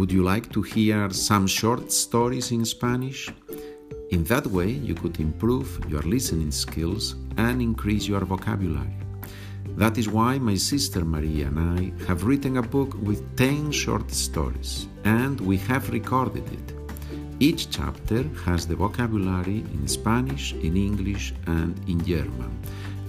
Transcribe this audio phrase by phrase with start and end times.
[0.00, 3.28] Would you like to hear some short stories in Spanish?
[4.10, 8.96] In that way, you could improve your listening skills and increase your vocabulary.
[9.76, 14.10] That is why my sister Maria and I have written a book with 10 short
[14.10, 16.74] stories, and we have recorded it.
[17.38, 22.58] Each chapter has the vocabulary in Spanish, in English, and in German.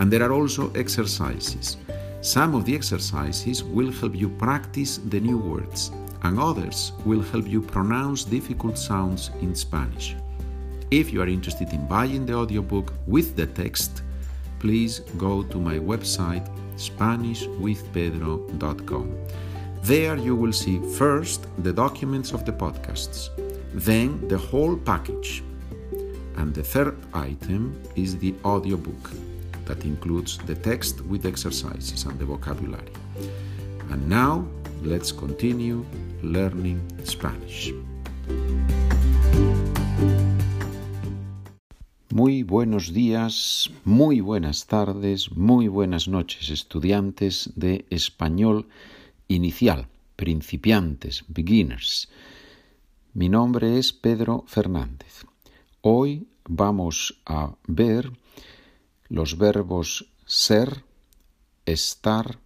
[0.01, 1.77] And there are also exercises.
[2.19, 5.89] Some of the exercises will help you practice the new words,
[6.23, 10.16] and others will help you pronounce difficult sounds in Spanish.
[10.91, 14.03] If you are interested in buying the audiobook with the text,
[14.59, 19.17] please go to my website SpanishWithPedro.com.
[19.84, 23.30] There you will see first the documents of the podcasts,
[23.73, 25.41] then the whole package.
[26.38, 29.09] And the third item is the audiobook
[29.66, 32.91] that includes the text with exercises and the vocabulary.
[33.89, 34.45] And now
[34.84, 35.83] let's continue
[36.23, 37.73] learning Spanish.
[42.09, 48.67] Muy buenos días, muy buenas tardes, muy buenas noches, estudiantes de español
[49.28, 52.09] inicial, principiantes, beginners.
[53.14, 55.25] Mi nombre es Pedro Fernández.
[55.81, 58.11] Hoy vamos a ver
[59.08, 60.83] los verbos ser,
[61.66, 62.39] estar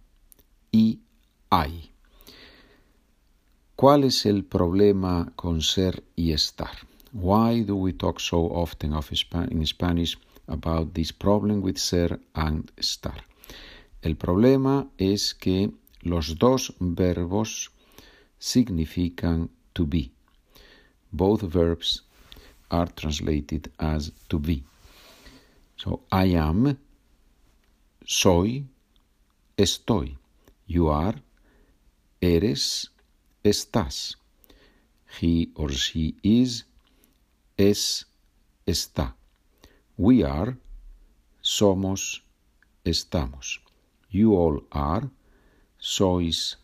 [0.70, 1.00] y
[1.50, 1.95] hay.
[3.76, 6.70] ¿Cuál es el problema con ser y estar?
[7.12, 9.12] Why do we talk so often of
[9.50, 13.22] in Spanish about this problem with ser and estar?
[14.00, 17.70] El problema es que los dos verbos
[18.38, 20.10] significan to be.
[21.12, 22.02] Both verbs
[22.70, 24.64] are translated as to be.
[25.76, 26.78] So I am,
[28.06, 28.64] soy,
[29.58, 30.16] estoy.
[30.66, 31.20] You are,
[32.22, 32.90] eres,
[33.48, 34.18] estás.
[35.20, 36.66] He or she is,
[37.56, 38.06] es,
[38.66, 39.16] está.
[39.96, 40.56] We are,
[41.40, 42.22] somos,
[42.84, 43.62] estamos.
[44.10, 45.08] You all are,
[45.78, 46.58] sois,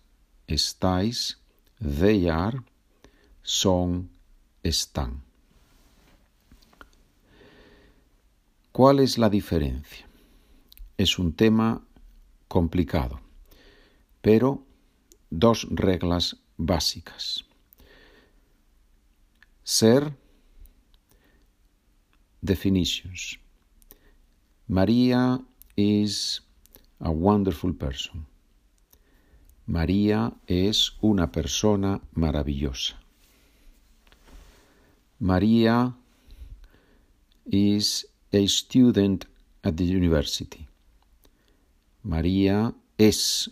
[0.46, 1.38] estáis.
[1.80, 2.62] They are,
[3.42, 4.10] son,
[4.62, 5.22] están.
[8.72, 10.06] ¿Cuál es la diferencia?
[10.96, 11.82] Es un tema
[12.48, 13.20] complicado,
[14.20, 14.64] pero
[15.30, 17.44] dos reglas básicas.
[19.64, 20.12] Ser,
[22.40, 23.38] definitions.
[24.68, 25.40] María
[25.76, 26.42] is
[27.00, 28.26] a wonderful person.
[29.66, 32.96] María es una persona maravillosa.
[35.20, 35.94] María
[37.46, 39.26] is a student
[39.62, 40.66] at the university.
[42.02, 43.50] María es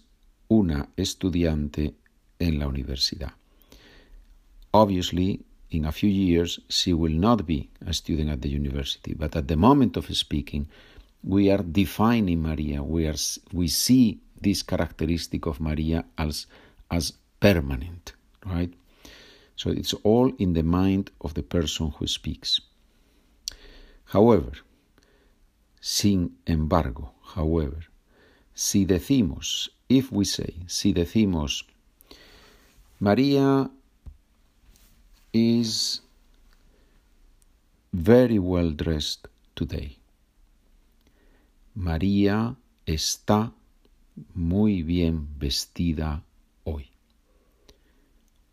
[0.48, 1.94] una estudiante
[2.41, 3.33] en la universidad.
[4.73, 5.41] Obviously,
[5.71, 9.47] in a few years, she will not be a student at the university, but at
[9.47, 10.67] the moment of speaking,
[11.23, 12.83] we are defining Maria.
[12.83, 13.21] We, are,
[13.53, 16.47] we see this characteristic of Maria as,
[16.91, 18.15] as permanent,
[18.45, 18.72] right?
[19.55, 22.61] So it's all in the mind of the person who speaks.
[24.07, 24.53] However,
[25.81, 27.87] Sin embargo, however,
[28.53, 31.65] si decimos, if we say, si decimos,
[33.03, 33.71] María
[35.33, 36.03] is
[37.94, 39.97] very well dressed today.
[41.75, 43.55] María está
[44.34, 46.22] muy bien vestida
[46.65, 46.91] hoy.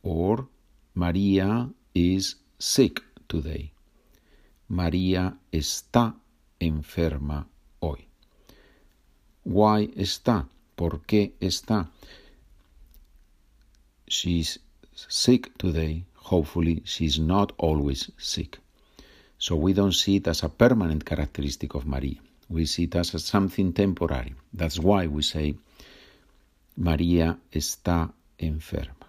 [0.02, 0.48] Or
[0.94, 3.74] María is sick today.
[4.70, 6.16] María está
[6.62, 7.50] enferma
[7.82, 8.08] hoy.
[9.44, 10.48] Why está?
[10.78, 11.92] ¿Por qué está?
[14.08, 14.60] She's
[14.96, 16.04] sick today.
[16.16, 18.58] Hopefully, she's not always sick.
[19.38, 22.16] So we don't see it as a permanent characteristic of Maria.
[22.50, 24.34] We see it as something temporary.
[24.54, 25.56] That's why we say
[26.80, 29.08] María está enferma.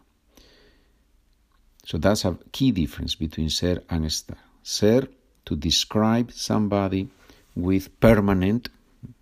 [1.85, 4.37] So that's a key difference between ser and estar.
[4.63, 5.09] Ser
[5.47, 7.09] to describe somebody
[7.57, 8.69] with permanent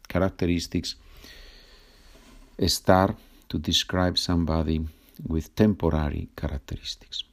[0.08, 0.96] characteristics,
[2.58, 3.14] estar
[3.48, 4.84] to describe somebody
[5.24, 7.24] with temporary characteristics.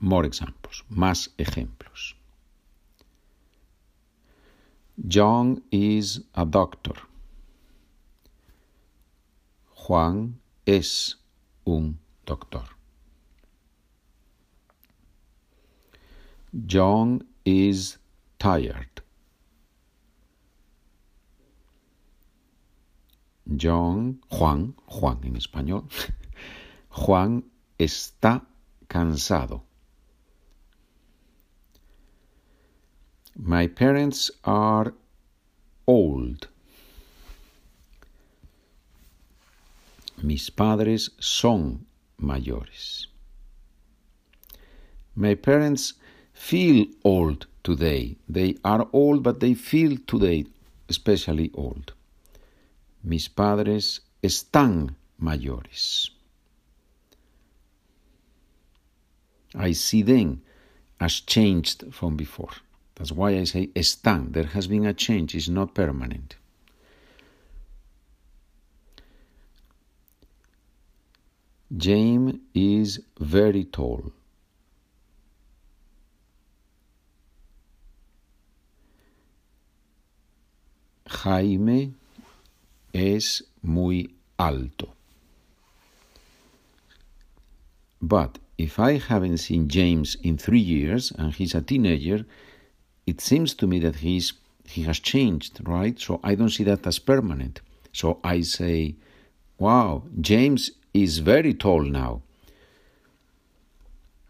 [0.00, 2.14] More examples, más ejemplos.
[5.08, 6.94] John is a doctor.
[9.70, 11.16] Juan es
[11.66, 12.64] un doctor.
[16.66, 17.98] John is
[18.38, 19.03] tired.
[23.46, 25.84] John, Juan, Juan en español,
[26.88, 27.44] Juan
[27.78, 28.46] está
[28.88, 29.62] cansado.
[33.36, 34.94] My parents are
[35.86, 36.48] old.
[40.22, 41.86] Mis padres son
[42.18, 43.08] mayores.
[45.16, 45.94] My parents
[46.32, 48.16] feel old today.
[48.28, 50.46] They are old, but they feel today
[50.88, 51.92] especially old.
[53.04, 56.10] Mis padres están mayores.
[59.54, 60.42] I see them
[60.98, 62.50] as changed from before.
[62.94, 64.32] That's why I say están.
[64.32, 66.36] There has been a change, it's not permanent.
[71.76, 74.12] James is very tall.
[81.08, 81.94] Jaime
[82.94, 84.88] es muy alto.
[88.00, 92.24] But if I haven't seen James in three years and he's a teenager,
[93.06, 94.32] it seems to me that he's
[94.66, 95.98] he has changed, right?
[95.98, 97.60] So I don't see that as permanent.
[97.92, 98.94] So I say,
[99.58, 102.22] wow, James is very tall now.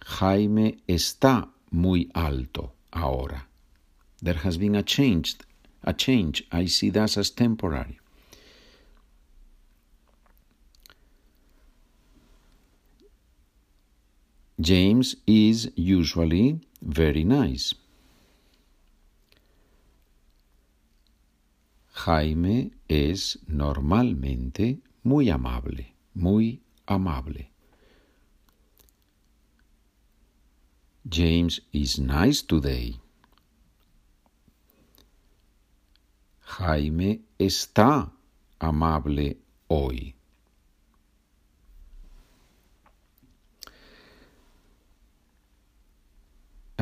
[0.04, 3.44] Jaime está muy alto ahora.
[4.20, 5.36] There has been a change,
[5.84, 6.44] a change.
[6.50, 7.98] I see that as temporary.
[14.60, 17.74] James is usually very nice.
[21.92, 27.50] Jaime es normalmente muy amable, muy amable.
[31.08, 33.00] James is nice today.
[36.42, 38.10] Jaime está
[38.60, 39.36] amable
[39.68, 40.14] hoy.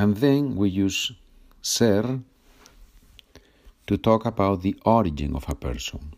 [0.03, 1.13] And then we use
[1.61, 2.19] ser
[3.87, 6.13] to talk about the origin of a person.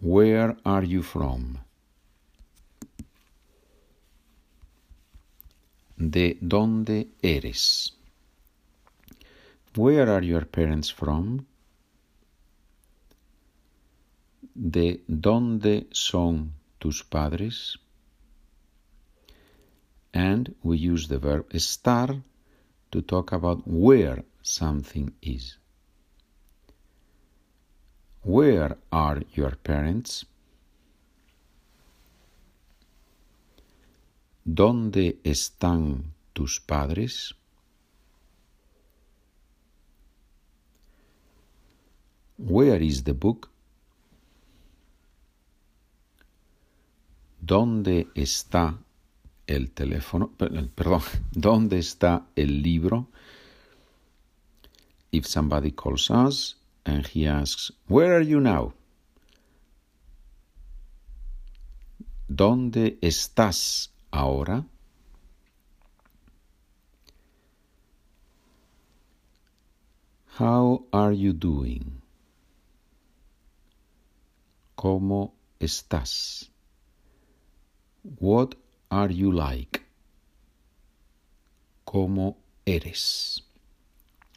[0.00, 1.58] Where are you from?
[5.98, 7.92] De dónde eres?
[9.74, 11.46] Where are your parents from?
[14.54, 17.76] ¿De dónde son tus padres?
[20.14, 22.22] And we use the verb estar
[22.90, 25.58] to talk about where something is.
[28.22, 30.26] Where are your parents?
[34.44, 37.34] ¿Dónde están tus padres?
[42.38, 43.50] Where is the book?
[47.40, 48.78] ¿Dónde está
[49.48, 50.30] el teléfono?
[50.36, 51.02] Perdón,
[51.32, 53.08] ¿dónde está el libro?
[55.10, 58.74] If somebody calls us and he asks, Where are you now?
[62.28, 64.66] ¿Dónde estás ahora?
[70.38, 72.02] How are you doing?
[74.76, 76.50] ¿Cómo estás?
[78.20, 78.54] What
[78.90, 79.82] are you like?
[81.86, 83.42] ¿Cómo eres?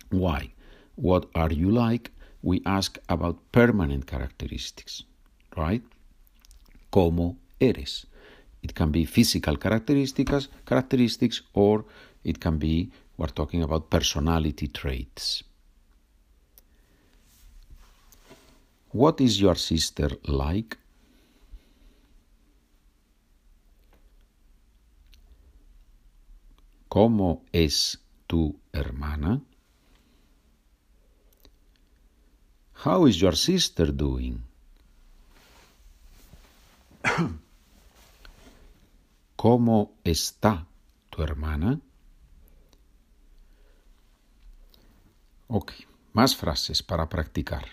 [0.09, 0.53] Why?
[0.95, 2.11] What are you like?
[2.41, 5.03] We ask about permanent characteristics,
[5.55, 5.83] right?
[6.91, 8.07] ¿Cómo eres?
[8.63, 11.85] It can be physical characteristics, characteristics, or
[12.23, 15.43] it can be we're talking about personality traits.
[18.91, 20.77] What is your sister like?
[26.91, 29.41] ¿Cómo es tu hermana?
[32.83, 34.43] How is your sister doing?
[39.37, 40.67] ¿Cómo está
[41.09, 41.79] tu hermana?
[45.47, 45.71] Ok,
[46.11, 47.67] más frases para practicar.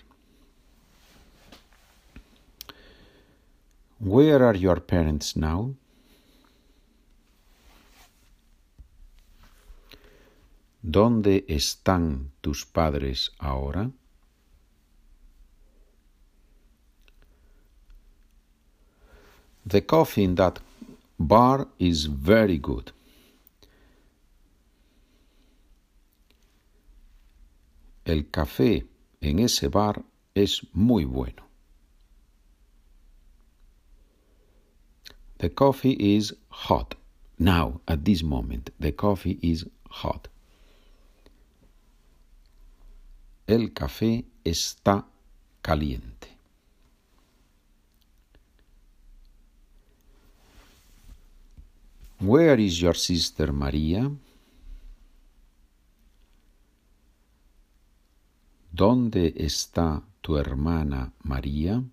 [3.99, 5.75] Where are your parents now?
[10.81, 13.91] ¿Dónde están tus padres ahora?
[19.65, 20.59] The coffee in that
[21.17, 22.91] bar is very good.
[28.05, 28.87] El café
[29.21, 31.43] en ese bar es muy bueno.
[35.37, 36.95] The coffee is hot.
[37.39, 40.27] now, at this moment, the coffee is hot.
[43.49, 45.07] El café está
[45.63, 46.27] caliente.
[52.19, 54.11] Where is your sister Maria?
[58.71, 61.83] ¿Dónde está tu hermana María?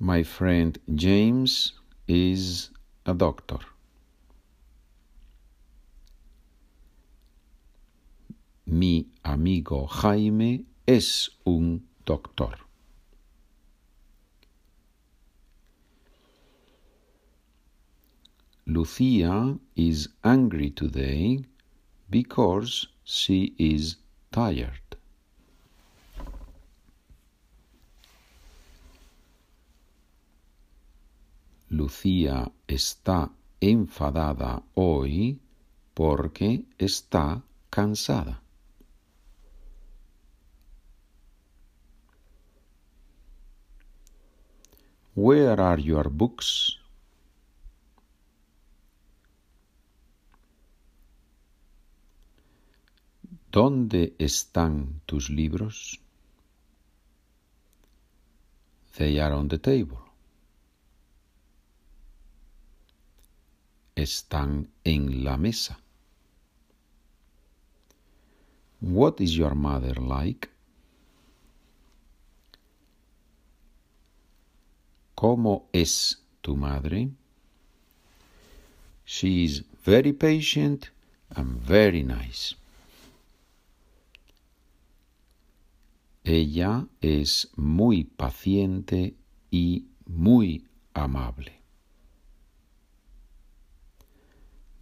[0.00, 1.74] My friend James
[2.06, 2.72] is
[3.04, 3.73] a doctor.
[8.66, 12.56] Mi amigo Jaime es un doctor.
[18.66, 21.44] Lucia is angry today
[22.08, 23.98] because she is
[24.32, 24.80] tired.
[31.70, 33.30] Lucía está
[33.60, 35.38] enfadada hoy
[35.92, 38.43] porque está cansada.
[45.14, 46.78] Where are your books?
[53.52, 56.00] ¿Dónde están tus libros?
[58.96, 59.98] They are on the table.
[63.94, 65.78] Están en la mesa.
[68.80, 70.53] What is your mother like?
[75.24, 77.08] ¿Cómo es tu madre?
[79.06, 80.90] She is very patient
[81.34, 82.54] and very nice.
[86.24, 89.14] Ella es muy paciente
[89.50, 91.52] y muy amable.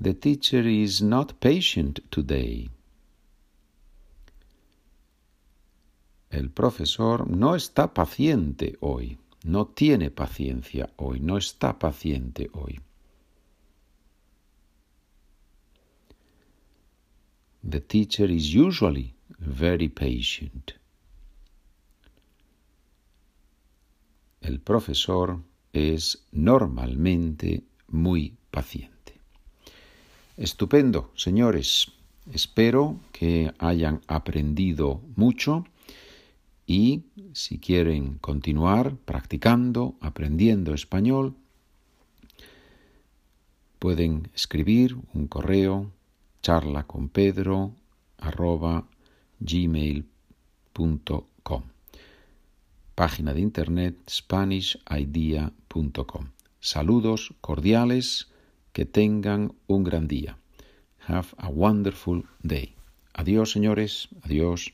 [0.01, 2.69] The teacher is not patient today.
[6.33, 12.81] El profesor no está paciente hoy, no tiene paciencia hoy, no está paciente hoy.
[17.69, 20.73] The teacher is usually very patient.
[24.41, 25.41] El profesor
[25.73, 28.93] es normalmente muy paciente.
[30.37, 31.93] Estupendo, señores.
[32.33, 35.65] Espero que hayan aprendido mucho
[36.73, 41.35] y si quieren continuar practicando, aprendiendo español,
[43.79, 45.93] pueden escribir un correo
[46.41, 47.75] charla con pedro
[52.95, 56.31] página de internet SpanishIdea.com.
[56.59, 58.33] Saludos cordiales,
[58.73, 60.39] que tengan un gran día.
[61.07, 62.77] Have a wonderful day.
[63.13, 64.09] Adiós, señores.
[64.23, 64.73] Adiós.